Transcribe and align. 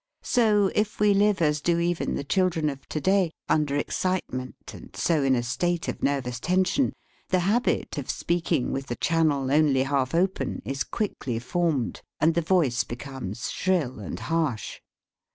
So, 0.23 0.71
if 0.73 0.99
we 0.99 1.13
live 1.13 1.43
as 1.43 1.61
do 1.61 1.77
even 1.79 2.15
the 2.15 2.23
children 2.23 2.69
of 2.69 2.89
to 2.89 2.99
day, 2.99 3.29
under 3.47 3.77
excite 3.77 4.33
ment, 4.33 4.55
and 4.73 4.95
so 4.95 5.21
in 5.21 5.35
a 5.35 5.43
state 5.43 5.87
of 5.87 6.01
nervous 6.01 6.39
tension, 6.39 6.93
the 7.29 7.41
habit 7.41 7.99
of 7.99 8.09
speaking 8.09 8.71
with 8.71 8.87
the 8.87 8.95
channel 8.95 9.51
only 9.51 9.83
half 9.83 10.15
open 10.15 10.63
is 10.65 10.83
quickly 10.83 11.37
formed, 11.37 12.01
and 12.19 12.33
the 12.33 12.41
voice 12.41 12.83
becomes 12.83 13.51
shrill 13.51 13.99
and 13.99 14.21
harsh. 14.21 14.79